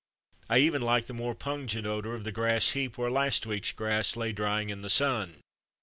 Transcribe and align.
I 0.49 0.57
even 0.57 0.81
liked 0.81 1.07
the 1.09 1.13
more 1.13 1.35
pungent 1.35 1.85
odour 1.85 2.15
of 2.15 2.23
the 2.23 2.31
grass 2.31 2.69
heap 2.69 2.97
where 2.97 3.11
last 3.11 3.45
week's 3.45 3.71
grass 3.71 4.15
lay 4.15 4.31
drying 4.31 4.71
in 4.71 4.81
the 4.81 4.89
sun. 4.89 5.41